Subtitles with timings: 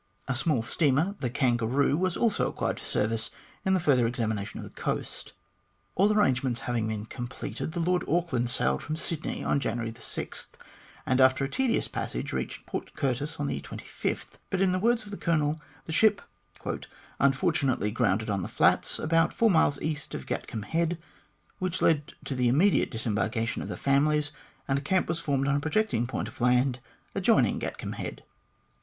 [0.27, 3.29] A small steamer, the Kangaroo, was also acquired for service
[3.63, 5.33] in the further examination of the coast.
[5.93, 10.49] All arrangements having been completed, the Lord Auckland sailed from Sydney on January 6,
[11.05, 15.05] and after a tedious passage,, reached Port Curtis on the 25th, but, in the words
[15.05, 16.23] of the Colonel, the ship"
[17.19, 20.97] unfortunately grounded on the flats, about four miles east of Gatcombe Head,
[21.59, 24.31] which led to the immediate disembarkation of the families,
[24.67, 26.79] and a camp was formed on a, projecting point of land,
[27.13, 28.23] adjoining Gatcombe Head."